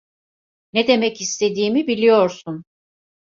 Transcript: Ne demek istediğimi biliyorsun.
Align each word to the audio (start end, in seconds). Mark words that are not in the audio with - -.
Ne 0.73 0.87
demek 0.87 1.21
istediğimi 1.21 1.87
biliyorsun. 1.87 2.63